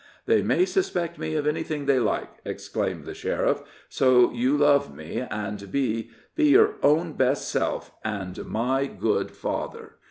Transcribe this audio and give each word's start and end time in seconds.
"They 0.25 0.41
may 0.41 0.65
suspect 0.65 1.19
me 1.19 1.35
of 1.35 1.45
anything 1.45 1.85
they 1.85 1.99
like!" 1.99 2.31
exclaimed 2.43 3.05
the 3.05 3.13
sheriff, 3.13 3.61
"so 3.87 4.31
you 4.31 4.57
love 4.57 4.91
me 4.91 5.27
and 5.29 5.71
be 5.71 6.09
be 6.35 6.45
your 6.45 6.77
own 6.81 7.13
best 7.13 7.47
self 7.47 7.91
and 8.03 8.43
my 8.47 8.87
good 8.87 9.29
father. 9.29 9.97